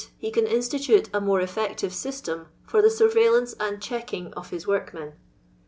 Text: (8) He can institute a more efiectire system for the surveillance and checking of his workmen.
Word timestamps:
(8) 0.01 0.07
He 0.17 0.31
can 0.31 0.47
institute 0.47 1.11
a 1.13 1.21
more 1.21 1.41
efiectire 1.41 1.91
system 1.91 2.47
for 2.65 2.81
the 2.81 2.89
surveillance 2.89 3.53
and 3.59 3.79
checking 3.79 4.33
of 4.33 4.49
his 4.49 4.65
workmen. 4.65 5.13